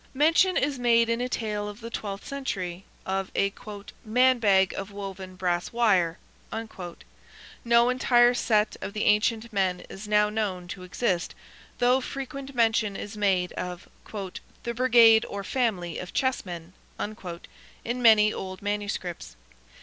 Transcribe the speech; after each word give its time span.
Mention 0.15 0.57
is 0.57 0.79
made 0.79 1.09
in 1.09 1.21
a 1.21 1.29
tale 1.29 1.69
of 1.69 1.79
the 1.79 1.91
twelfth 1.91 2.25
century 2.27 2.85
of 3.05 3.29
a 3.37 3.53
"man 4.03 4.39
bag 4.39 4.73
of 4.73 4.89
woven 4.91 5.35
brass 5.35 5.71
wire." 5.71 6.17
No 7.63 7.87
entire 7.87 8.33
set 8.33 8.75
of 8.81 8.93
the 8.93 9.03
ancient 9.05 9.53
men 9.53 9.81
is 9.89 10.07
now 10.07 10.27
known 10.31 10.67
to 10.69 10.81
exist, 10.81 11.35
though 11.77 12.01
frequent 12.01 12.55
mention 12.55 12.95
is 12.95 13.15
made 13.15 13.51
of 13.53 13.87
"the 14.63 14.73
brigade 14.73 15.23
or 15.29 15.43
family 15.43 15.99
of 15.99 16.13
chessmen," 16.15 16.73
in 17.85 18.01
many 18.01 18.33
old 18.33 18.63
manuscripts. 18.63 19.35